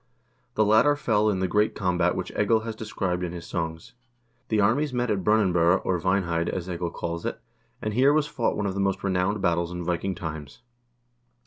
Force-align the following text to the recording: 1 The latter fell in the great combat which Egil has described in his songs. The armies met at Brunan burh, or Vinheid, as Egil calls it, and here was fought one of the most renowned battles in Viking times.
1 0.55 0.55
The 0.55 0.65
latter 0.65 0.95
fell 0.95 1.29
in 1.29 1.41
the 1.41 1.47
great 1.47 1.75
combat 1.75 2.15
which 2.15 2.31
Egil 2.35 2.61
has 2.61 2.75
described 2.75 3.21
in 3.23 3.33
his 3.33 3.45
songs. 3.45 3.93
The 4.47 4.59
armies 4.59 4.91
met 4.91 5.11
at 5.11 5.23
Brunan 5.23 5.53
burh, 5.53 5.75
or 5.85 5.99
Vinheid, 5.99 6.49
as 6.49 6.67
Egil 6.67 6.89
calls 6.89 7.23
it, 7.23 7.39
and 7.83 7.93
here 7.93 8.11
was 8.11 8.25
fought 8.25 8.57
one 8.57 8.65
of 8.65 8.73
the 8.73 8.79
most 8.79 9.03
renowned 9.03 9.43
battles 9.43 9.71
in 9.71 9.83
Viking 9.83 10.15
times. 10.15 10.63